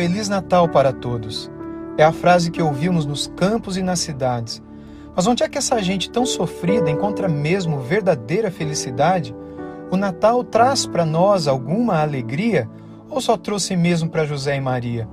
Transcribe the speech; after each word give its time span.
Feliz 0.00 0.30
Natal 0.30 0.66
para 0.66 0.94
todos. 0.94 1.50
É 1.98 2.02
a 2.02 2.10
frase 2.10 2.50
que 2.50 2.62
ouvimos 2.62 3.04
nos 3.04 3.26
campos 3.36 3.76
e 3.76 3.82
nas 3.82 3.98
cidades. 3.98 4.62
Mas 5.14 5.26
onde 5.26 5.42
é 5.42 5.48
que 5.48 5.58
essa 5.58 5.82
gente 5.82 6.08
tão 6.08 6.24
sofrida 6.24 6.90
encontra 6.90 7.28
mesmo 7.28 7.80
verdadeira 7.80 8.50
felicidade? 8.50 9.36
O 9.90 9.98
Natal 9.98 10.42
traz 10.42 10.86
para 10.86 11.04
nós 11.04 11.46
alguma 11.46 12.00
alegria 12.00 12.66
ou 13.10 13.20
só 13.20 13.36
trouxe 13.36 13.76
mesmo 13.76 14.08
para 14.08 14.24
José 14.24 14.56
e 14.56 14.60
Maria? 14.62 15.06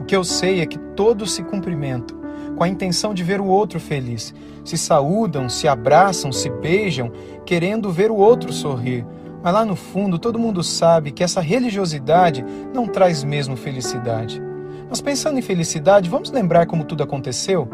O 0.00 0.04
que 0.04 0.16
eu 0.16 0.24
sei 0.24 0.62
é 0.62 0.66
que 0.66 0.80
todos 0.96 1.30
se 1.30 1.44
cumprimentam, 1.44 2.18
com 2.56 2.64
a 2.64 2.68
intenção 2.68 3.14
de 3.14 3.22
ver 3.22 3.40
o 3.40 3.46
outro 3.46 3.78
feliz. 3.78 4.34
Se 4.64 4.76
saúdam, 4.76 5.48
se 5.48 5.68
abraçam, 5.68 6.32
se 6.32 6.50
beijam, 6.50 7.12
querendo 7.46 7.92
ver 7.92 8.10
o 8.10 8.16
outro 8.16 8.52
sorrir 8.52 9.06
mas 9.42 9.54
lá 9.54 9.64
no 9.64 9.76
fundo, 9.76 10.18
todo 10.18 10.38
mundo 10.38 10.62
sabe 10.62 11.12
que 11.12 11.22
essa 11.22 11.40
religiosidade 11.40 12.44
não 12.74 12.86
traz 12.86 13.22
mesmo 13.22 13.56
felicidade. 13.56 14.42
Mas 14.88 15.00
pensando 15.00 15.38
em 15.38 15.42
felicidade, 15.42 16.10
vamos 16.10 16.30
lembrar 16.30 16.66
como 16.66 16.84
tudo 16.84 17.02
aconteceu? 17.02 17.68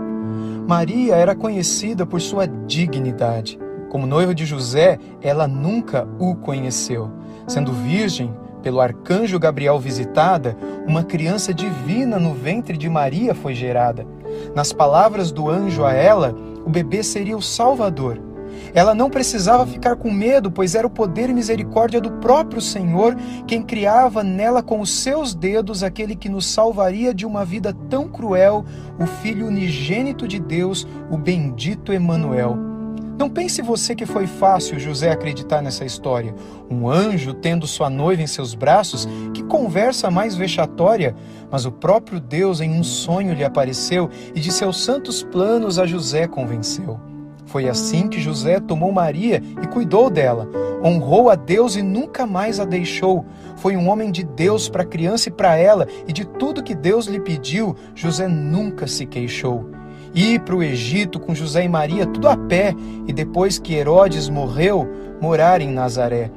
Maria 0.67 1.15
era 1.15 1.35
conhecida 1.35 2.05
por 2.05 2.21
sua 2.21 2.47
dignidade. 2.47 3.59
Como 3.89 4.07
noiva 4.07 4.35
de 4.35 4.45
José, 4.45 4.99
ela 5.23 5.47
nunca 5.47 6.07
o 6.19 6.35
conheceu. 6.35 7.11
Sendo 7.47 7.73
virgem, 7.73 8.35
pelo 8.63 8.81
arcanjo 8.81 9.39
Gabriel 9.39 9.79
visitada, 9.79 10.57
uma 10.87 11.05
criança 11.05 11.53
divina 11.55 12.19
no 12.19 12.35
ventre 12.35 12.77
de 12.77 12.89
Maria 12.89 13.35
foi 13.35 13.55
gerada. 13.55 14.07
Nas 14.55 14.73
palavras 14.73 15.31
do 15.31 15.49
anjo 15.49 15.85
a 15.85 15.93
ela, 15.93 16.35
o 16.65 16.71
bebê 16.71 17.03
seria 17.03 17.37
o 17.37 17.43
Salvador 17.43 18.34
ela 18.75 18.95
não 18.95 19.09
precisava 19.09 19.65
ficar 19.65 19.95
com 19.95 20.11
medo, 20.11 20.51
pois 20.51 20.75
era 20.75 20.87
o 20.87 20.91
poder 20.91 21.31
e 21.31 21.33
misericórdia 21.33 22.01
do 22.01 22.11
próprio 22.11 22.61
Senhor 22.61 23.17
quem 23.47 23.63
criava 23.63 24.25
nela 24.25 24.63
com 24.63 24.81
os 24.81 24.91
seus 24.91 25.33
dedos 25.33 25.85
aquele 25.85 26.17
que 26.17 26.29
nos 26.29 26.45
salvaria 26.47 27.15
de 27.15 27.25
uma 27.25 27.45
vida 27.45 27.73
tão 27.89 28.09
cruel, 28.09 28.65
o 28.99 29.07
Filho 29.07 29.47
unigênito 29.47 30.27
de 30.27 30.41
Deus, 30.41 30.87
o 31.09 31.17
bendito 31.17 31.93
Emanuel. 31.93 32.75
Não 33.17 33.31
pense 33.31 33.63
você 33.63 33.95
que 33.95 34.07
foi 34.07 34.27
fácil 34.27 34.81
José 34.81 35.13
acreditar 35.13 35.63
nessa 35.63 35.85
história. 35.85 36.35
Um 36.69 36.89
anjo 36.89 37.33
tendo 37.33 37.65
sua 37.65 37.89
noiva 37.89 38.23
em 38.23 38.27
seus 38.27 38.55
braços, 38.55 39.09
que 39.33 39.45
conversa 39.45 40.11
mais 40.11 40.35
vexatória, 40.35 41.15
mas 41.49 41.65
o 41.65 41.71
próprio 41.71 42.19
Deus 42.19 42.61
em 42.61 42.73
um 42.73 42.83
sonho 42.83 43.33
lhe 43.33 43.45
apareceu 43.45 44.11
e 44.35 44.41
de 44.41 44.51
seus 44.51 44.83
santos 44.83 45.23
planos 45.23 45.79
a 45.79 45.87
José 45.87 46.27
convenceu. 46.27 47.14
Foi 47.55 47.69
assim 47.69 48.09
que 48.09 48.21
José 48.21 48.59
tomou 48.59 48.91
Maria 48.91 49.41
e 49.63 49.67
cuidou 49.69 50.11
dela. 50.11 50.49
Honrou 50.85 51.31
a 51.31 51.37
Deus 51.37 51.77
e 51.77 51.83
nunca 51.83 52.27
mais 52.27 52.59
a 52.59 52.65
deixou. 52.65 53.25
Foi 53.55 53.77
um 53.77 53.89
homem 53.89 54.11
de 54.11 54.25
Deus 54.25 54.69
para 54.69 54.83
a 54.83 54.85
criança 54.85 55.29
e 55.29 55.33
para 55.33 55.57
ela, 55.57 55.87
e 56.09 56.13
de 56.13 56.25
tudo 56.25 56.65
que 56.65 56.75
Deus 56.75 57.07
lhe 57.07 57.21
pediu, 57.21 57.77
José 57.95 58.27
nunca 58.27 58.89
se 58.89 59.07
queixou. 59.07 59.71
Ir 60.13 60.41
para 60.41 60.57
o 60.57 60.65
Egito 60.65 61.21
com 61.21 61.33
José 61.33 61.63
e 61.65 61.69
Maria, 61.69 62.07
tudo 62.07 62.29
a 62.29 62.37
pé, 62.37 62.75
e 63.07 63.13
depois 63.13 63.57
que 63.57 63.75
Herodes 63.75 64.29
morreu, 64.29 64.91
morar 65.21 65.61
em 65.61 65.71
Nazaré. 65.71 66.33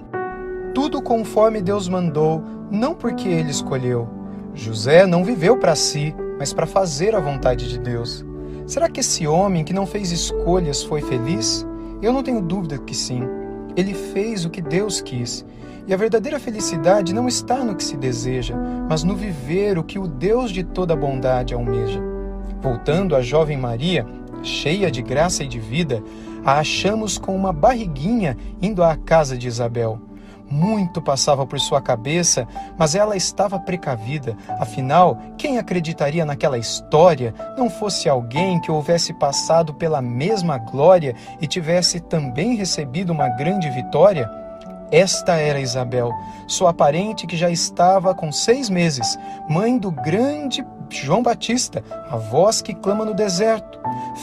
Tudo 0.72 1.02
conforme 1.02 1.64
Deus 1.64 1.90
mandou, 1.90 2.44
não 2.70 2.94
porque 2.94 3.28
ele 3.28 3.50
escolheu. 3.50 4.08
José 4.54 5.08
não 5.08 5.24
viveu 5.24 5.58
para 5.58 5.74
si, 5.74 6.16
mas 6.38 6.54
para 6.54 6.68
fazer 6.68 7.16
a 7.16 7.20
vontade 7.20 7.68
de 7.68 7.80
Deus. 7.80 8.24
Será 8.68 8.90
que 8.90 9.00
esse 9.00 9.26
homem 9.26 9.64
que 9.64 9.72
não 9.72 9.88
fez 9.88 10.12
escolhas 10.12 10.84
foi 10.84 11.02
feliz? 11.02 11.66
Eu 12.02 12.12
não 12.12 12.22
tenho 12.22 12.42
dúvida 12.42 12.78
que 12.78 12.94
sim. 12.94 13.24
Ele 13.78 13.94
fez 13.94 14.44
o 14.44 14.50
que 14.50 14.62
Deus 14.62 15.00
quis. 15.00 15.46
E 15.88 15.94
a 15.94 15.98
verdadeira 15.98 16.38
felicidade 16.38 17.14
não 17.14 17.30
está 17.30 17.64
no 17.64 17.78
que 17.78 17.84
se 17.84 17.96
deseja, 17.96 18.58
mas 18.90 19.06
no 19.06 19.16
viver 19.16 19.78
o 19.78 19.84
que 19.86 19.98
o 19.98 20.06
Deus 20.06 20.52
de 20.52 20.66
toda 20.66 20.98
bondade 20.98 21.54
almeja. 21.54 22.02
Voltando 22.62 23.16
à 23.16 23.22
jovem 23.22 23.58
Maria, 23.58 24.06
cheia 24.44 24.92
de 24.92 25.02
graça 25.02 25.46
e 25.46 25.48
de 25.48 25.60
vida, 25.60 26.04
a 26.44 26.60
achamos 26.60 27.18
com 27.18 27.34
uma 27.38 27.54
barriguinha 27.54 28.36
indo 28.62 28.84
à 28.84 28.98
casa 28.98 29.38
de 29.38 29.48
Isabel. 29.48 30.07
Muito 30.50 31.02
passava 31.02 31.46
por 31.46 31.60
sua 31.60 31.82
cabeça, 31.82 32.48
mas 32.78 32.96
ela 32.96 33.18
estava 33.18 33.60
precavida. 33.60 34.36
Afinal, 34.60 35.18
quem 35.38 35.58
acreditaria 35.58 36.26
naquela 36.26 36.58
história 36.58 37.34
não 37.58 37.70
fosse 37.70 38.08
alguém 38.08 38.60
que 38.62 38.72
houvesse 38.72 39.14
passado 39.14 39.74
pela 39.74 40.02
mesma 40.02 40.58
glória 40.58 41.16
e 41.42 41.48
tivesse 41.48 42.00
também 42.00 42.56
recebido 42.56 43.12
uma 43.12 43.28
grande 43.28 43.70
vitória? 43.70 44.30
Esta 44.90 45.36
era 45.36 45.60
Isabel, 45.60 46.14
sua 46.48 46.74
parente 46.74 47.28
que 47.28 47.36
já 47.36 47.50
estava 47.50 48.16
com 48.16 48.32
seis 48.32 48.70
meses, 48.70 49.20
mãe 49.50 49.78
do 49.78 49.92
grande 49.92 50.66
João 50.90 51.22
Batista, 51.22 51.84
a 52.10 52.18
voz 52.18 52.62
que 52.62 52.74
clama 52.74 53.06
no 53.06 53.14
deserto, 53.14 53.80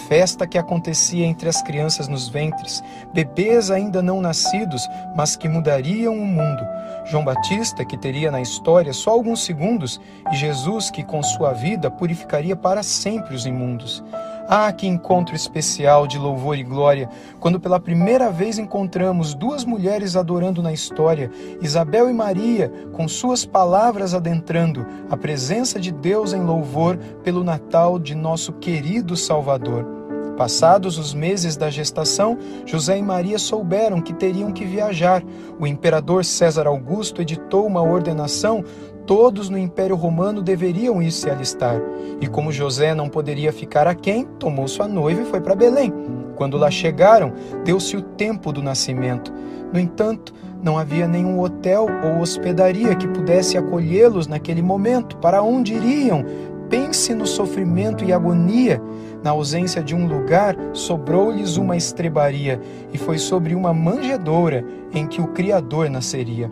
festa 0.09 0.47
que 0.47 0.59
acontecia 0.59 1.25
entre 1.27 1.49
as 1.49 1.63
crianças 1.63 2.09
nos 2.09 2.29
ventres, 2.29 2.83
bebês 3.13 3.71
ainda 3.71 4.03
não 4.03 4.21
nascidos, 4.21 4.89
mas 5.15 5.37
que 5.37 5.49
mudariam 5.49 6.15
o 6.15 6.27
mundo. 6.27 6.67
João 7.07 7.25
Batista, 7.25 7.85
que 7.85 7.97
teria 7.97 8.31
na 8.31 8.41
história 8.41 8.93
só 8.93 9.11
alguns 9.11 9.45
segundos, 9.45 10.01
e 10.33 10.37
Jesus, 10.37 10.91
que 10.91 11.03
com 11.03 11.23
sua 11.23 11.53
vida 11.53 11.91
purificaria 11.91 12.57
para 12.57 12.83
sempre 12.83 13.35
os 13.35 13.45
imundos. 13.47 14.03
Ah, 14.47 14.71
que 14.73 14.87
encontro 14.87 15.35
especial 15.35 16.07
de 16.07 16.19
louvor 16.19 16.57
e 16.59 16.63
glória, 16.63 17.09
quando 17.41 17.59
pela 17.59 17.81
primeira 17.81 18.31
vez 18.31 18.59
encontramos 18.59 19.35
duas 19.35 19.65
mulheres 19.65 20.17
adorando 20.17 20.63
na 20.63 20.73
história, 20.73 21.31
Isabel 21.63 22.11
e 22.11 22.13
Maria, 22.13 22.71
com 22.93 23.09
suas 23.09 23.47
palavras 23.47 24.13
adentrando 24.13 24.87
a 25.09 25.17
presença 25.17 25.81
de 25.81 25.91
Deus 25.91 26.35
em 26.35 26.43
louvor 26.43 26.99
pelo 27.23 27.43
Natal 27.43 27.99
de 27.99 28.15
nosso 28.15 28.53
querido 28.53 29.17
Salvador. 29.17 30.05
Passados 30.37 30.99
os 30.99 31.15
meses 31.15 31.57
da 31.57 31.71
gestação, 31.71 32.37
José 32.67 32.99
e 32.99 33.03
Maria 33.03 33.39
souberam 33.39 34.01
que 34.01 34.13
teriam 34.13 34.53
que 34.53 34.65
viajar. 34.65 35.23
O 35.61 35.67
imperador 35.67 36.25
César 36.25 36.67
Augusto 36.67 37.23
editou 37.23 37.65
uma 37.65 37.81
ordenação 37.81 38.65
todos 39.07 39.49
no 39.49 39.59
Império 39.59 39.97
Romano 39.97 40.43
deveriam 40.43 41.03
ir 41.03 41.11
se 41.11 41.31
alistar. 41.31 41.81
E 42.21 42.27
como 42.27 42.53
José 42.53 42.95
não 42.95 43.09
poderia 43.09 43.53
ficar 43.53 43.87
aquém, 43.87 44.25
tomou 44.39 44.67
sua 44.67 44.89
noiva 44.89 45.23
e 45.23 45.27
foi 45.27 45.41
para 45.41 45.55
Belém. 45.55 45.93
Quando 46.37 46.57
lá 46.57 46.71
chegaram, 46.71 47.33
deu-se 47.65 47.97
o 47.97 48.03
tempo 48.03 48.53
do 48.53 48.63
nascimento. 48.63 49.33
No 49.73 49.79
entanto, 49.79 50.35
não 50.63 50.79
havia 50.79 51.07
nenhum 51.07 51.41
hotel 51.41 51.87
ou 52.03 52.21
hospedaria 52.21 52.95
que 52.95 53.09
pudesse 53.09 53.59
acolhê-los 53.59 54.27
naquele 54.27 54.63
momento. 54.63 55.17
Para 55.19 55.43
onde 55.43 55.75
iriam? 55.75 56.25
Pense 56.71 57.15
no 57.15 57.27
sofrimento 57.27 58.05
e 58.05 58.13
agonia. 58.13 58.81
Na 59.23 59.31
ausência 59.31 59.83
de 59.83 59.95
um 59.95 60.07
lugar, 60.07 60.57
sobrou-lhes 60.73 61.57
uma 61.57 61.77
estrebaria, 61.77 62.61
e 62.93 62.99
foi 62.99 63.19
sobre 63.19 63.55
uma 63.55 63.73
manjedoura 63.73 64.65
em 64.93 65.07
que 65.07 65.21
o 65.21 65.29
Criador 65.29 65.89
nasceria. 65.89 66.51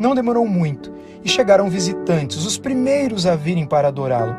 Não 0.00 0.14
demorou 0.14 0.46
muito 0.46 0.90
e 1.22 1.28
chegaram 1.28 1.68
visitantes, 1.68 2.46
os 2.46 2.56
primeiros 2.56 3.26
a 3.26 3.36
virem 3.36 3.66
para 3.66 3.88
adorá-lo. 3.88 4.34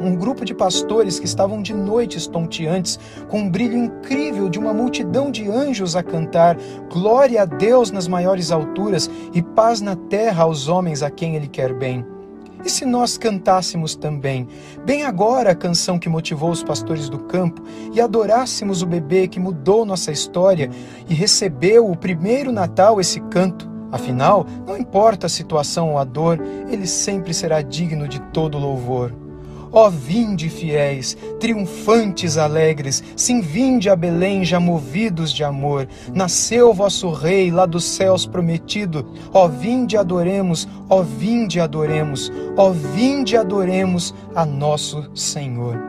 Um 0.00 0.14
grupo 0.14 0.44
de 0.44 0.54
pastores 0.54 1.18
que 1.18 1.26
estavam 1.26 1.60
de 1.60 1.74
noite 1.74 2.16
estonteantes, 2.16 2.96
com 3.28 3.40
um 3.40 3.50
brilho 3.50 3.76
incrível 3.76 4.48
de 4.48 4.56
uma 4.56 4.72
multidão 4.72 5.28
de 5.28 5.50
anjos 5.50 5.96
a 5.96 6.02
cantar: 6.04 6.56
Glória 6.88 7.42
a 7.42 7.44
Deus 7.44 7.90
nas 7.90 8.06
maiores 8.06 8.52
alturas 8.52 9.10
e 9.34 9.42
paz 9.42 9.80
na 9.80 9.96
terra 9.96 10.44
aos 10.44 10.68
homens 10.68 11.02
a 11.02 11.10
quem 11.10 11.34
Ele 11.34 11.48
quer 11.48 11.74
bem. 11.74 12.06
E 12.64 12.70
se 12.70 12.84
nós 12.84 13.18
cantássemos 13.18 13.96
também, 13.96 14.46
bem 14.84 15.04
agora 15.04 15.50
a 15.50 15.56
canção 15.56 15.98
que 15.98 16.08
motivou 16.08 16.50
os 16.50 16.62
pastores 16.62 17.08
do 17.08 17.18
campo, 17.18 17.62
e 17.92 18.00
adorássemos 18.00 18.80
o 18.80 18.86
bebê 18.86 19.26
que 19.26 19.40
mudou 19.40 19.84
nossa 19.84 20.12
história 20.12 20.70
e 21.08 21.14
recebeu 21.14 21.90
o 21.90 21.96
primeiro 21.96 22.52
Natal 22.52 23.00
esse 23.00 23.18
canto, 23.22 23.69
Afinal, 23.92 24.46
não 24.66 24.76
importa 24.76 25.26
a 25.26 25.30
situação 25.30 25.90
ou 25.90 25.98
a 25.98 26.04
dor, 26.04 26.40
ele 26.70 26.86
sempre 26.86 27.34
será 27.34 27.60
digno 27.60 28.06
de 28.06 28.20
todo 28.32 28.58
louvor. 28.58 29.12
Ó 29.72 29.88
vinde, 29.88 30.48
fiéis, 30.48 31.16
triunfantes 31.38 32.36
alegres, 32.36 33.04
sim 33.14 33.40
vinde 33.40 33.88
a 33.88 33.94
Belém 33.94 34.44
já 34.44 34.58
movidos 34.58 35.32
de 35.32 35.44
amor. 35.44 35.86
Nasceu 36.12 36.74
vosso 36.74 37.10
rei 37.12 37.52
lá 37.52 37.66
dos 37.66 37.84
céus 37.84 38.26
prometido. 38.26 39.06
Ó 39.32 39.46
vinde 39.46 39.96
adoremos, 39.96 40.68
ó 40.88 41.02
vinde 41.02 41.60
adoremos, 41.60 42.32
ó 42.56 42.70
vinde 42.70 43.36
adoremos 43.36 44.12
a 44.34 44.44
nosso 44.44 45.08
Senhor. 45.14 45.80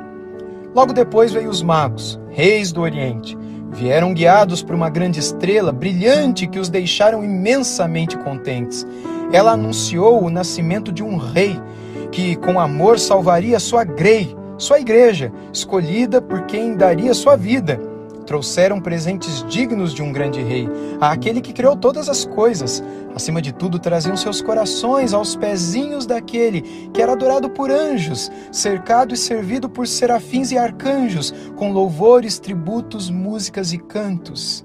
Logo 0.76 0.94
depois 0.94 1.34
veio 1.34 1.50
os 1.50 1.64
magos, 1.64 2.20
reis 2.30 2.72
do 2.72 2.82
Oriente 2.82 3.41
Vieram 3.72 4.14
guiados 4.14 4.62
por 4.62 4.76
uma 4.76 4.90
grande 4.90 5.20
estrela 5.20 5.72
brilhante 5.72 6.46
que 6.46 6.60
os 6.60 6.70
deixaram 6.70 7.24
imensamente 7.24 8.18
contentes. 8.18 8.86
Ela 9.32 9.54
anunciou 9.54 10.24
o 10.24 10.30
nascimento 10.30 10.92
de 10.92 11.02
um 11.02 11.18
rei 11.18 11.58
que, 12.12 12.36
com 12.36 12.60
amor, 12.60 13.00
salvaria 13.00 13.60
sua 13.60 13.84
grei, 13.86 14.36
sua 14.58 14.80
igreja, 14.80 15.32
escolhida 15.54 16.22
por 16.22 16.44
quem 16.44 16.76
daria 16.76 17.14
sua 17.14 17.38
vida. 17.38 17.91
Trouxeram 18.32 18.80
presentes 18.80 19.44
dignos 19.50 19.94
de 19.94 20.02
um 20.02 20.10
grande 20.10 20.42
rei, 20.42 20.66
àquele 21.02 21.42
que 21.42 21.52
criou 21.52 21.76
todas 21.76 22.08
as 22.08 22.24
coisas. 22.24 22.82
Acima 23.14 23.42
de 23.42 23.52
tudo, 23.52 23.78
traziam 23.78 24.16
seus 24.16 24.42
corações 24.42 25.14
aos 25.14 25.36
pezinhos 25.36 26.06
daquele 26.06 26.62
que 26.94 27.02
era 27.02 27.12
adorado 27.12 27.50
por 27.50 27.70
anjos, 27.70 28.32
cercado 28.50 29.14
e 29.14 29.18
servido 29.18 29.68
por 29.68 29.86
serafins 29.86 30.50
e 30.54 30.58
arcanjos, 30.58 31.34
com 31.58 31.74
louvores, 31.74 32.40
tributos, 32.40 33.10
músicas 33.10 33.74
e 33.74 33.78
cantos. 33.78 34.64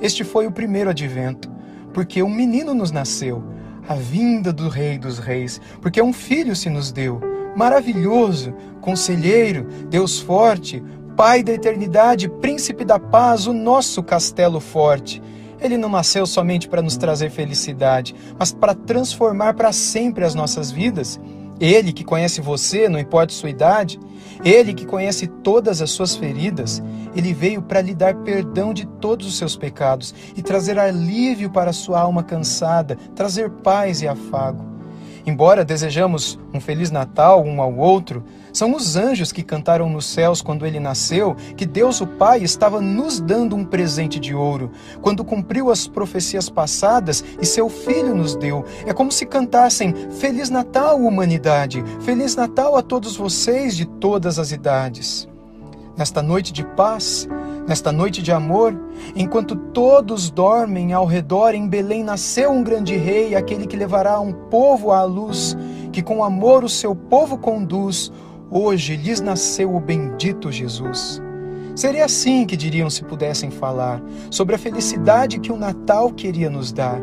Este 0.00 0.22
foi 0.22 0.46
o 0.46 0.52
primeiro 0.52 0.90
advento, 0.90 1.50
porque 1.92 2.22
um 2.22 2.30
menino 2.30 2.74
nos 2.74 2.92
nasceu, 2.92 3.42
a 3.88 3.94
vinda 3.96 4.52
do 4.52 4.68
Rei 4.68 4.98
dos 4.98 5.18
Reis, 5.18 5.60
porque 5.80 6.00
um 6.00 6.12
filho 6.12 6.54
se 6.54 6.70
nos 6.70 6.92
deu. 6.92 7.20
Maravilhoso, 7.56 8.54
conselheiro, 8.80 9.66
Deus 9.88 10.20
forte, 10.20 10.80
Pai 11.20 11.42
da 11.42 11.52
eternidade, 11.52 12.30
príncipe 12.30 12.82
da 12.82 12.98
paz, 12.98 13.46
o 13.46 13.52
nosso 13.52 14.02
castelo 14.02 14.58
forte. 14.58 15.22
Ele 15.60 15.76
não 15.76 15.90
nasceu 15.90 16.26
somente 16.26 16.66
para 16.66 16.80
nos 16.80 16.96
trazer 16.96 17.28
felicidade, 17.28 18.14
mas 18.38 18.54
para 18.54 18.74
transformar 18.74 19.52
para 19.52 19.70
sempre 19.70 20.24
as 20.24 20.34
nossas 20.34 20.70
vidas. 20.70 21.20
Ele 21.60 21.92
que 21.92 22.04
conhece 22.04 22.40
você, 22.40 22.88
não 22.88 22.98
importa 22.98 23.34
sua 23.34 23.50
idade, 23.50 24.00
ele 24.42 24.72
que 24.72 24.86
conhece 24.86 25.26
todas 25.26 25.82
as 25.82 25.90
suas 25.90 26.16
feridas, 26.16 26.82
ele 27.14 27.34
veio 27.34 27.60
para 27.60 27.82
lhe 27.82 27.94
dar 27.94 28.14
perdão 28.14 28.72
de 28.72 28.86
todos 28.86 29.26
os 29.26 29.36
seus 29.36 29.54
pecados 29.54 30.14
e 30.34 30.40
trazer 30.40 30.78
alívio 30.78 31.50
para 31.50 31.70
sua 31.70 32.00
alma 32.00 32.22
cansada, 32.22 32.96
trazer 33.14 33.50
paz 33.50 34.00
e 34.00 34.08
afago. 34.08 34.69
Embora 35.26 35.64
desejamos 35.64 36.38
um 36.52 36.60
feliz 36.60 36.90
Natal 36.90 37.44
um 37.44 37.60
ao 37.60 37.74
outro, 37.76 38.24
são 38.52 38.74
os 38.74 38.96
anjos 38.96 39.30
que 39.32 39.42
cantaram 39.42 39.88
nos 39.88 40.06
céus 40.06 40.42
quando 40.42 40.66
ele 40.66 40.80
nasceu 40.80 41.36
que 41.56 41.66
Deus 41.66 42.00
o 42.00 42.06
Pai 42.06 42.42
estava 42.42 42.80
nos 42.80 43.20
dando 43.20 43.54
um 43.54 43.64
presente 43.64 44.18
de 44.18 44.34
ouro, 44.34 44.70
quando 45.00 45.24
cumpriu 45.24 45.70
as 45.70 45.86
profecias 45.86 46.48
passadas 46.48 47.24
e 47.40 47.46
seu 47.46 47.68
filho 47.68 48.14
nos 48.14 48.34
deu. 48.34 48.64
É 48.86 48.92
como 48.92 49.12
se 49.12 49.26
cantassem: 49.26 49.94
Feliz 50.18 50.50
Natal, 50.50 50.98
humanidade! 50.98 51.84
Feliz 52.00 52.34
Natal 52.34 52.76
a 52.76 52.82
todos 52.82 53.16
vocês 53.16 53.76
de 53.76 53.84
todas 53.84 54.38
as 54.38 54.52
idades. 54.52 55.28
Nesta 55.96 56.22
noite 56.22 56.52
de 56.52 56.64
paz, 56.64 57.28
Nesta 57.70 57.92
noite 57.92 58.20
de 58.20 58.32
amor, 58.32 58.76
enquanto 59.14 59.54
todos 59.54 60.28
dormem 60.28 60.92
ao 60.92 61.06
redor, 61.06 61.54
em 61.54 61.68
Belém 61.68 62.02
nasceu 62.02 62.50
um 62.50 62.64
grande 62.64 62.96
rei, 62.96 63.36
aquele 63.36 63.64
que 63.64 63.76
levará 63.76 64.18
um 64.18 64.32
povo 64.32 64.90
à 64.90 65.04
luz, 65.04 65.56
que 65.92 66.02
com 66.02 66.24
amor 66.24 66.64
o 66.64 66.68
seu 66.68 66.96
povo 66.96 67.38
conduz. 67.38 68.10
Hoje 68.50 68.96
lhes 68.96 69.20
nasceu 69.20 69.72
o 69.72 69.78
bendito 69.78 70.50
Jesus. 70.50 71.22
Seria 71.76 72.06
assim 72.06 72.44
que 72.44 72.56
diriam 72.56 72.90
se 72.90 73.04
pudessem 73.04 73.52
falar 73.52 74.02
sobre 74.32 74.56
a 74.56 74.58
felicidade 74.58 75.38
que 75.38 75.52
o 75.52 75.56
Natal 75.56 76.10
queria 76.10 76.50
nos 76.50 76.72
dar. 76.72 77.00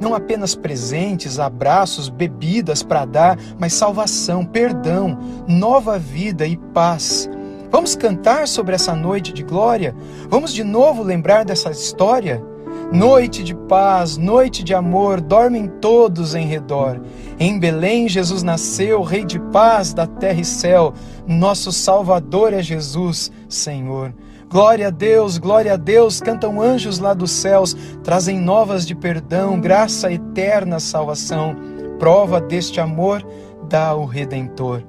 Não 0.00 0.14
apenas 0.14 0.54
presentes, 0.54 1.38
abraços, 1.38 2.08
bebidas 2.08 2.82
para 2.82 3.04
dar, 3.04 3.38
mas 3.58 3.74
salvação, 3.74 4.46
perdão, 4.46 5.18
nova 5.46 5.98
vida 5.98 6.46
e 6.46 6.56
paz. 6.56 7.28
Vamos 7.70 7.96
cantar 7.96 8.46
sobre 8.48 8.74
essa 8.74 8.94
noite 8.94 9.32
de 9.32 9.42
glória? 9.42 9.94
Vamos 10.28 10.52
de 10.52 10.62
novo 10.62 11.02
lembrar 11.02 11.44
dessa 11.44 11.70
história? 11.70 12.42
Noite 12.92 13.42
de 13.42 13.54
paz, 13.54 14.16
noite 14.16 14.62
de 14.62 14.72
amor, 14.72 15.20
dormem 15.20 15.66
todos 15.80 16.34
em 16.34 16.46
redor. 16.46 17.00
Em 17.38 17.58
Belém, 17.58 18.08
Jesus 18.08 18.42
nasceu, 18.44 19.02
Rei 19.02 19.24
de 19.24 19.40
paz 19.40 19.92
da 19.92 20.06
terra 20.06 20.40
e 20.40 20.44
céu. 20.44 20.94
Nosso 21.26 21.72
Salvador 21.72 22.52
é 22.52 22.62
Jesus, 22.62 23.32
Senhor. 23.48 24.14
Glória 24.48 24.86
a 24.86 24.90
Deus, 24.90 25.36
glória 25.38 25.72
a 25.72 25.76
Deus, 25.76 26.20
cantam 26.20 26.62
anjos 26.62 27.00
lá 27.00 27.12
dos 27.12 27.32
céus, 27.32 27.76
trazem 28.04 28.38
novas 28.38 28.86
de 28.86 28.94
perdão, 28.94 29.60
graça 29.60 30.12
eterna, 30.12 30.78
salvação. 30.78 31.56
Prova 31.98 32.40
deste 32.40 32.80
amor 32.80 33.26
dá 33.68 33.94
o 33.96 34.04
Redentor. 34.04 34.84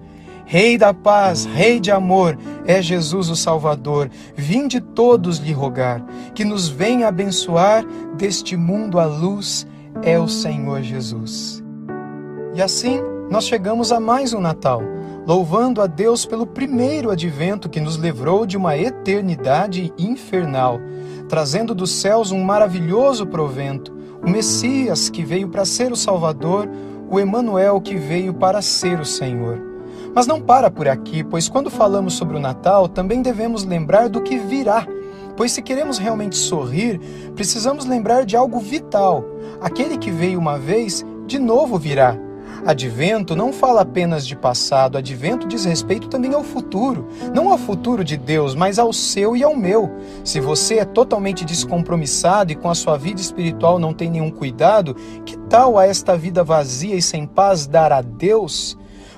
Rei 0.50 0.78
da 0.78 0.94
paz, 0.94 1.44
Rei 1.44 1.78
de 1.78 1.92
amor, 1.92 2.38
é 2.66 2.82
Jesus 2.82 3.30
o 3.30 3.36
Salvador. 3.36 4.10
Vinde 4.34 4.80
todos 4.80 5.40
lhe 5.40 5.52
rogar, 5.52 6.02
que 6.34 6.46
nos 6.46 6.70
venha 6.70 7.10
abençoar 7.10 7.86
deste 8.16 8.56
mundo 8.56 8.98
a 8.98 9.06
luz, 9.06 9.68
é 10.02 10.18
o 10.18 10.30
Senhor 10.30 10.82
Jesus. 10.82 11.62
E 12.56 12.62
assim 12.62 13.02
nós 13.30 13.44
chegamos 13.44 13.92
a 13.92 14.00
mais 14.00 14.34
um 14.34 14.40
Natal, 14.40 14.82
louvando 15.26 15.82
a 15.82 15.86
Deus 15.86 16.26
pelo 16.26 16.48
primeiro 16.48 17.12
advento 17.12 17.68
que 17.68 17.82
nos 17.82 17.98
livrou 17.98 18.46
de 18.46 18.56
uma 18.56 18.78
eternidade 18.78 19.92
infernal, 19.98 20.80
trazendo 21.28 21.76
dos 21.76 21.92
céus 21.92 22.32
um 22.32 22.42
maravilhoso 22.42 23.28
provento, 23.28 23.94
o 24.26 24.30
Messias 24.30 25.10
que 25.10 25.26
veio 25.26 25.50
para 25.50 25.66
ser 25.66 25.92
o 25.92 25.98
Salvador, 25.98 26.70
o 27.10 27.20
Emanuel 27.20 27.82
que 27.82 27.98
veio 27.98 28.34
para 28.34 28.62
ser 28.62 28.98
o 28.98 29.06
Senhor. 29.06 29.67
Mas 30.18 30.26
não 30.26 30.42
para 30.42 30.72
por 30.72 30.88
aqui, 30.88 31.24
pois 31.24 31.48
quando 31.48 31.70
falamos 31.70 32.16
sobre 32.16 32.36
o 32.36 32.40
Natal, 32.40 32.88
também 32.88 33.22
devemos 33.22 33.64
lembrar 33.64 34.10
do 34.10 34.20
que 34.20 34.40
virá. 34.40 34.84
Pois 35.36 35.52
se 35.52 35.62
queremos 35.62 36.00
realmente 36.00 36.36
sorrir, 36.36 37.00
precisamos 37.36 37.86
lembrar 37.86 38.26
de 38.26 38.36
algo 38.36 38.60
vital. 38.60 39.24
Aquele 39.62 39.96
que 39.96 40.10
veio 40.10 40.40
uma 40.40 40.58
vez, 40.58 41.06
de 41.28 41.38
novo 41.38 41.78
virá. 41.78 42.18
Advento 42.66 43.36
não 43.36 43.54
fala 43.54 43.82
apenas 43.82 44.26
de 44.26 44.36
passado, 44.36 44.98
advento 44.98 45.48
diz 45.48 45.66
respeito 45.66 46.08
também 46.08 46.34
ao 46.34 46.44
futuro. 46.44 47.08
Não 47.32 47.52
ao 47.52 47.58
futuro 47.60 48.04
de 48.04 48.18
Deus, 48.18 48.56
mas 48.56 48.80
ao 48.80 48.92
seu 48.92 49.38
e 49.38 49.44
ao 49.44 49.56
meu. 49.56 49.88
Se 50.24 50.40
você 50.40 50.80
é 50.80 50.86
totalmente 50.86 51.46
descompromissado 51.46 52.52
e 52.52 52.56
com 52.56 52.72
a 52.72 52.76
sua 52.76 52.98
vida 52.98 53.22
espiritual 53.22 53.78
não 53.78 53.94
tem 53.94 54.10
nenhum 54.10 54.32
cuidado, 54.32 54.96
que 55.24 55.38
tal 55.38 55.78
a 55.78 55.86
esta 55.86 56.18
vida 56.18 56.44
vazia 56.44 56.96
e 56.96 57.04
sem 57.04 57.28
paz 57.28 57.68
dar 57.68 57.94
a 57.94 58.02
Deus? 58.02 58.76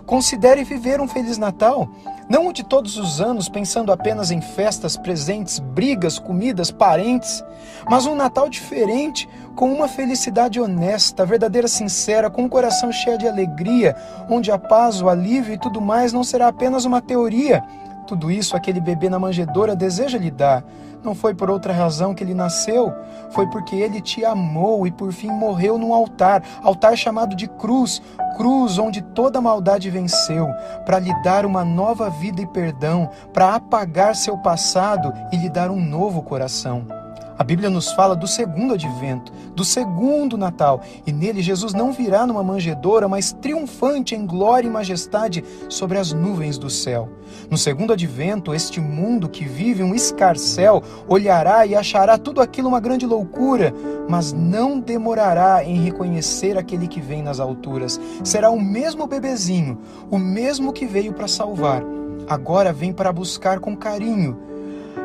Considere 0.10 0.64
viver 0.64 1.00
um 1.00 1.08
Feliz 1.08 1.38
Natal, 1.38 1.88
não 2.28 2.48
o 2.48 2.52
de 2.52 2.64
todos 2.64 2.98
os 2.98 3.22
anos 3.22 3.48
pensando 3.48 3.92
apenas 3.92 4.32
em 4.32 4.42
festas, 4.42 4.98
presentes, 4.98 5.60
brigas, 5.60 6.18
comidas, 6.18 6.72
parentes, 6.72 7.44
mas 7.88 8.08
um 8.08 8.16
Natal 8.16 8.50
diferente, 8.50 9.30
com 9.56 9.72
uma 9.72 9.88
felicidade 9.88 10.60
honesta, 10.60 11.28
verdadeira, 11.28 11.68
sincera, 11.68 12.28
com 12.28 12.42
um 12.42 12.50
coração 12.50 12.92
cheio 12.92 13.20
de 13.20 13.28
alegria, 13.28 13.96
onde 14.28 14.52
a 14.52 14.58
paz, 14.58 15.00
o 15.00 15.08
alívio 15.08 15.54
e 15.54 15.60
tudo 15.60 15.80
mais 15.80 16.12
não 16.12 16.24
será 16.24 16.48
apenas 16.48 16.86
uma 16.86 17.04
teoria. 17.04 17.64
Tudo 18.08 18.32
isso 18.32 18.58
aquele 18.58 18.82
bebê 18.82 19.12
na 19.12 19.20
manjedoura 19.20 19.76
deseja 19.76 20.18
lhe 20.18 20.32
dar 20.32 20.66
não 21.04 21.16
foi 21.16 21.34
por 21.34 21.50
outra 21.50 21.74
razão 21.74 22.14
que 22.14 22.24
ele 22.24 22.34
nasceu, 22.34 22.94
foi 23.32 23.48
porque 23.48 23.76
ele 23.76 24.02
te 24.02 24.26
amou 24.26 24.86
e 24.86 24.92
por 24.92 25.12
fim 25.12 25.30
morreu 25.30 25.78
num 25.78 25.94
altar, 25.94 26.44
altar 26.62 26.98
chamado 26.98 27.36
de 27.36 27.48
cruz, 27.48 28.02
cruz 28.38 28.78
onde 28.78 29.02
toda 29.02 29.42
maldade 29.42 29.90
venceu, 29.90 30.48
para 30.86 31.00
lhe 31.00 31.14
dar 31.24 31.46
uma 31.46 31.64
nova 31.64 32.10
vida 32.10 32.42
e 32.42 32.48
perdão, 32.48 33.10
para 33.34 33.56
apagar 33.56 34.16
seu 34.16 34.38
passado 34.38 35.14
e 35.32 35.38
lhe 35.38 35.50
dar 35.50 35.72
um 35.72 35.80
novo 35.80 36.22
coração. 36.22 36.99
A 37.40 37.44
Bíblia 37.46 37.70
nos 37.70 37.94
fala 37.94 38.18
do 38.18 38.28
segundo 38.28 38.74
advento, 38.74 39.32
do 39.56 39.64
segundo 39.64 40.38
Natal, 40.38 40.82
e 41.08 41.12
nele 41.14 41.42
Jesus 41.42 41.74
não 41.74 41.94
virá 41.94 42.28
numa 42.28 42.44
manjedoura, 42.44 43.08
mas 43.08 43.32
triunfante 43.32 44.14
em 44.14 44.26
glória 44.26 44.68
e 44.68 44.70
majestade 44.70 45.42
sobre 45.70 45.98
as 45.98 46.12
nuvens 46.12 46.58
do 46.58 46.70
céu. 46.70 47.08
No 47.50 47.58
segundo 47.58 47.94
advento, 47.94 48.54
este 48.54 48.82
mundo 48.82 49.30
que 49.30 49.46
vive 49.46 49.84
um 49.84 49.96
escarcel 49.96 50.84
olhará 51.08 51.66
e 51.66 51.78
achará 51.78 52.18
tudo 52.18 52.42
aquilo 52.42 52.68
uma 52.68 52.82
grande 52.82 53.06
loucura, 53.06 53.74
mas 54.10 54.34
não 54.34 54.78
demorará 54.78 55.64
em 55.64 55.82
reconhecer 55.82 56.58
aquele 56.58 56.90
que 56.90 57.00
vem 57.00 57.24
nas 57.24 57.40
alturas. 57.40 58.02
Será 58.22 58.50
o 58.50 58.60
mesmo 58.60 59.08
bebezinho, 59.08 59.78
o 60.12 60.18
mesmo 60.18 60.74
que 60.74 60.86
veio 60.86 61.14
para 61.14 61.30
salvar. 61.30 61.84
Agora 62.28 62.74
vem 62.74 62.92
para 62.92 63.14
buscar 63.14 63.62
com 63.62 63.78
carinho 63.78 64.49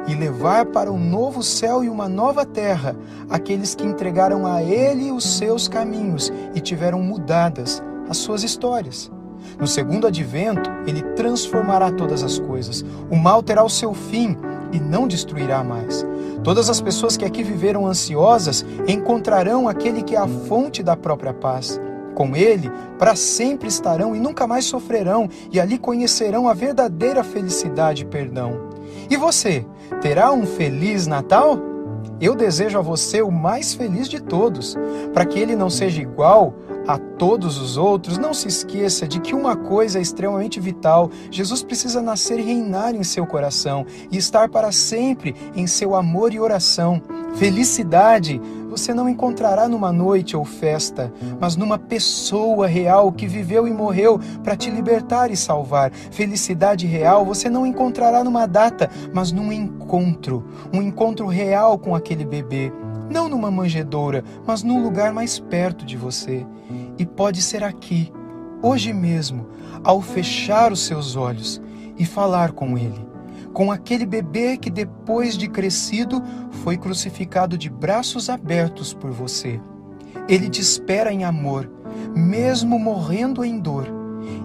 e 0.07 0.15
levar 0.15 0.67
para 0.67 0.93
um 0.93 0.99
novo 0.99 1.43
céu 1.43 1.83
e 1.83 1.89
uma 1.89 2.09
nova 2.09 2.45
terra 2.45 2.97
aqueles 3.29 3.75
que 3.75 3.87
entregaram 3.87 4.47
a 4.47 4.63
Ele 4.63 5.11
os 5.11 5.39
seus 5.39 5.69
caminhos 5.69 6.33
e 6.55 6.61
tiveram 6.61 7.01
mudadas 7.01 7.83
as 8.09 8.19
suas 8.19 8.43
histórias. 8.43 9.11
No 9.59 9.67
segundo 9.67 10.07
advento, 10.07 10.71
ele 10.87 11.03
transformará 11.15 11.93
todas 11.93 12.23
as 12.23 12.39
coisas. 12.39 12.85
O 13.11 13.17
mal 13.17 13.43
terá 13.43 13.63
o 13.63 13.69
seu 13.69 13.95
fim 13.95 14.37
e 14.73 14.81
não 14.81 15.07
destruirá 15.07 15.63
mais. 15.63 16.05
Todas 16.43 16.69
as 16.69 16.81
pessoas 16.81 17.17
que 17.17 17.25
aqui 17.25 17.43
viveram 17.43 17.87
ansiosas 17.87 18.65
encontrarão 18.89 19.69
aquele 19.69 20.03
que 20.03 20.17
é 20.17 20.19
a 20.19 20.27
fonte 20.27 20.83
da 20.83 20.97
própria 20.97 21.33
paz. 21.33 21.81
Com 22.15 22.35
ele, 22.37 22.71
para 22.99 23.17
sempre 23.17 23.69
estarão 23.69 24.15
e 24.15 24.21
nunca 24.21 24.47
mais 24.47 24.65
sofrerão, 24.65 25.29
e 25.51 25.59
ali 25.59 25.79
conhecerão 25.79 26.49
a 26.49 26.55
verdadeira 26.55 27.25
felicidade 27.25 28.03
e 28.03 28.07
perdão. 28.07 28.74
E 29.09 29.17
você, 29.17 29.65
terá 30.01 30.33
um 30.33 30.47
feliz 30.47 31.07
Natal? 31.07 31.59
Eu 32.21 32.35
desejo 32.35 32.79
a 32.79 32.83
você 32.83 33.23
o 33.23 33.31
mais 33.31 33.75
feliz 33.75 34.09
de 34.09 34.21
todos, 34.21 34.77
para 35.13 35.25
que 35.25 35.39
ele 35.39 35.57
não 35.57 35.69
seja 35.69 36.01
igual 36.01 36.55
a 36.87 36.99
todos 36.99 37.59
os 37.59 37.77
outros, 37.77 38.19
não 38.19 38.35
se 38.35 38.47
esqueça 38.47 39.09
de 39.09 39.19
que 39.21 39.35
uma 39.35 39.57
coisa 39.57 39.99
é 39.99 40.03
extremamente 40.03 40.61
vital: 40.61 41.11
Jesus 41.31 41.63
precisa 41.63 42.01
nascer 42.01 42.39
e 42.39 42.43
reinar 42.43 42.95
em 42.95 43.03
seu 43.03 43.27
coração 43.27 43.87
e 44.11 44.17
estar 44.17 44.49
para 44.49 44.71
sempre 44.71 45.35
em 45.57 45.67
seu 45.67 45.95
amor 45.95 46.33
e 46.33 46.41
oração. 46.41 47.03
Felicidade 47.37 48.41
você 48.77 48.93
não 48.93 49.09
encontrará 49.09 49.69
numa 49.69 49.93
noite 49.93 50.37
ou 50.37 50.45
festa, 50.45 51.13
mas 51.41 51.55
numa 51.55 51.79
pessoa 51.79 52.67
real 52.67 53.13
que 53.13 53.27
viveu 53.27 53.69
e 53.69 53.73
morreu 53.73 54.19
para 54.43 54.57
te 54.57 54.69
libertar 54.69 55.31
e 55.31 55.37
salvar. 55.37 55.93
Felicidade 55.93 56.87
real 56.87 57.25
você 57.25 57.49
não 57.49 57.65
encontrará 57.65 58.25
numa 58.25 58.47
data, 58.47 58.91
mas 59.13 59.31
num 59.31 59.53
encontro, 59.53 60.45
um 60.73 60.83
encontro 60.83 61.29
real 61.29 61.79
com 61.79 61.95
aquele 61.95 62.25
bebê 62.25 62.73
não 63.09 63.29
numa 63.29 63.51
manjedoura, 63.51 64.25
mas 64.47 64.63
num 64.63 64.83
lugar 64.83 65.13
mais 65.13 65.39
perto 65.39 65.85
de 65.85 65.97
você. 65.97 66.45
E 66.99 67.07
pode 67.07 67.43
ser 67.43 67.63
aqui, 67.63 68.11
hoje 68.63 68.93
mesmo, 68.93 69.47
ao 69.85 70.01
fechar 70.01 70.73
os 70.73 70.85
seus 70.85 71.15
olhos 71.15 71.61
e 71.97 72.05
falar 72.05 72.53
com 72.53 72.77
ele, 72.77 73.07
com 73.55 73.71
aquele 73.71 74.05
bebê 74.05 74.57
que 74.57 74.69
depois 74.69 75.39
de 75.39 75.49
crescido 75.49 76.21
foi 76.63 76.77
crucificado 76.77 77.57
de 77.57 77.71
braços 77.71 78.29
abertos 78.29 78.93
por 78.93 79.13
você. 79.13 79.61
Ele 80.29 80.51
te 80.51 80.61
espera 80.61 81.13
em 81.13 81.25
amor, 81.25 81.71
mesmo 82.15 82.79
morrendo 82.79 83.45
em 83.45 83.59
dor. 83.59 83.87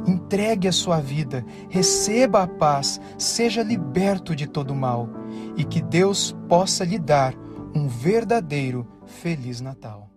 Entregue 0.05 0.67
a 0.67 0.71
sua 0.71 0.99
vida, 0.99 1.43
receba 1.69 2.43
a 2.43 2.47
paz, 2.47 3.01
seja 3.17 3.63
liberto 3.63 4.35
de 4.35 4.45
todo 4.45 4.75
mal 4.75 5.09
e 5.57 5.63
que 5.63 5.81
Deus 5.81 6.35
possa 6.47 6.85
lhe 6.85 6.99
dar 6.99 7.33
um 7.73 7.87
verdadeiro 7.87 8.85
Feliz 9.05 9.59
Natal. 9.59 10.08